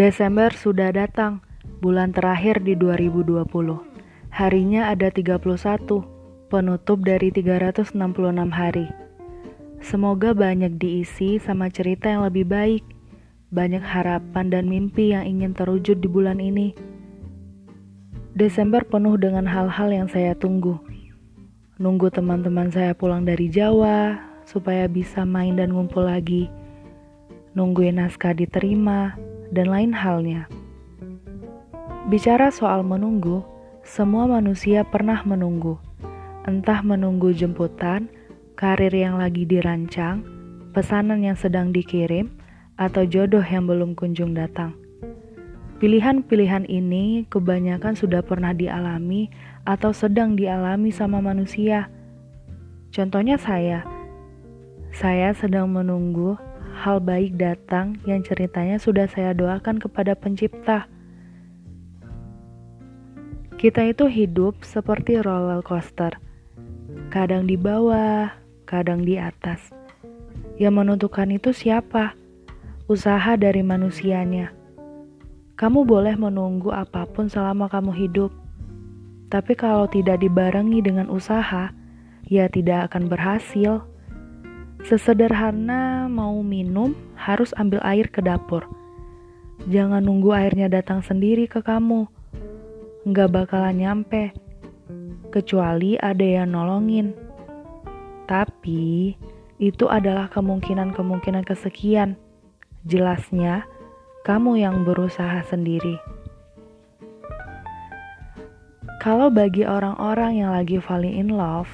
[0.00, 1.44] Desember sudah datang,
[1.84, 3.44] bulan terakhir di 2020.
[4.32, 5.36] Harinya ada 31,
[6.48, 7.92] penutup dari 366
[8.48, 8.88] hari.
[9.84, 12.80] Semoga banyak diisi sama cerita yang lebih baik,
[13.52, 16.72] banyak harapan dan mimpi yang ingin terwujud di bulan ini.
[18.32, 20.80] Desember penuh dengan hal-hal yang saya tunggu.
[21.76, 24.16] Nunggu teman-teman saya pulang dari Jawa
[24.48, 26.48] supaya bisa main dan ngumpul lagi.
[27.52, 30.46] Nungguin naskah diterima, dan lain halnya.
[32.10, 33.46] Bicara soal menunggu,
[33.86, 35.78] semua manusia pernah menunggu,
[36.46, 38.10] entah menunggu jemputan,
[38.58, 40.26] karir yang lagi dirancang,
[40.74, 42.30] pesanan yang sedang dikirim,
[42.80, 44.72] atau jodoh yang belum kunjung datang.
[45.80, 49.32] Pilihan-pilihan ini kebanyakan sudah pernah dialami
[49.64, 51.88] atau sedang dialami sama manusia.
[52.92, 53.84] Contohnya saya,
[54.92, 56.36] saya sedang menunggu
[56.80, 60.88] hal baik datang yang ceritanya sudah saya doakan kepada Pencipta.
[63.60, 66.16] Kita itu hidup seperti roller coaster,
[67.12, 68.32] kadang di bawah,
[68.64, 69.60] kadang di atas.
[70.56, 72.16] Yang menentukan itu siapa?
[72.88, 74.56] Usaha dari manusianya.
[75.60, 78.32] Kamu boleh menunggu apa pun selama kamu hidup,
[79.28, 81.68] tapi kalau tidak dibarengi dengan usaha,
[82.24, 83.84] ya tidak akan berhasil.
[84.90, 88.66] Sesederhana mau minum, harus ambil air ke dapur.
[89.70, 92.10] Jangan nunggu airnya datang sendiri ke kamu.
[93.06, 94.34] Nggak bakalan nyampe.
[95.30, 97.14] Kecuali ada yang nolongin.
[98.26, 99.14] Tapi,
[99.62, 102.18] itu adalah kemungkinan-kemungkinan kesekian.
[102.82, 103.70] Jelasnya,
[104.26, 106.02] kamu yang berusaha sendiri.
[108.98, 111.70] Kalau bagi orang-orang yang lagi falling in love,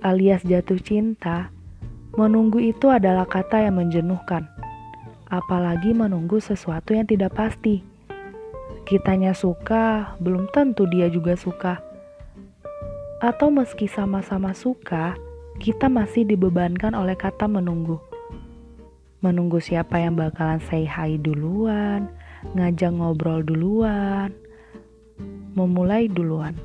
[0.00, 1.52] alias jatuh cinta,
[2.18, 4.50] Menunggu itu adalah kata yang menjenuhkan,
[5.30, 7.86] apalagi menunggu sesuatu yang tidak pasti.
[8.82, 11.78] Kitanya suka, belum tentu dia juga suka.
[13.22, 15.14] Atau meski sama-sama suka,
[15.62, 18.02] kita masih dibebankan oleh kata menunggu.
[19.22, 22.10] Menunggu siapa yang bakalan say hi duluan,
[22.56, 24.34] ngajak ngobrol duluan,
[25.54, 26.58] memulai duluan.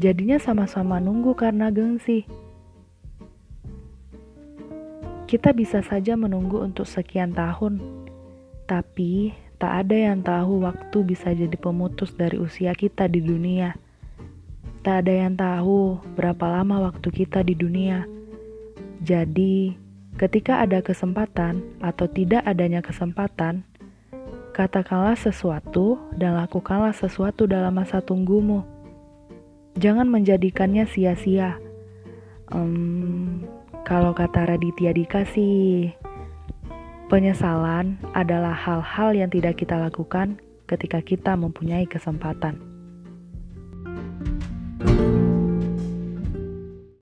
[0.00, 2.24] Jadinya sama-sama nunggu karena gengsi.
[5.30, 7.78] Kita bisa saja menunggu untuk sekian tahun,
[8.66, 9.30] tapi
[9.62, 13.78] tak ada yang tahu waktu bisa jadi pemutus dari usia kita di dunia.
[14.82, 18.10] Tak ada yang tahu berapa lama waktu kita di dunia.
[19.06, 19.78] Jadi,
[20.18, 23.62] ketika ada kesempatan atau tidak adanya kesempatan,
[24.50, 28.66] katakanlah sesuatu dan lakukanlah sesuatu dalam masa tunggumu.
[29.78, 31.54] Jangan menjadikannya sia-sia.
[32.50, 35.90] Um, kalau kata Raditya Dika sih,
[37.10, 40.38] penyesalan adalah hal-hal yang tidak kita lakukan
[40.70, 42.69] ketika kita mempunyai kesempatan.